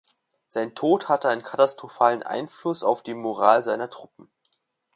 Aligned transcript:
Sein 0.49 0.73
Tod 0.73 1.09
hatte 1.09 1.29
einen 1.29 1.43
katastrophalen 1.43 2.23
Einfluss 2.23 2.81
auf 2.81 3.03
die 3.03 3.13
Moral 3.13 3.63
seiner 3.63 3.87
Truppen. 3.91 4.31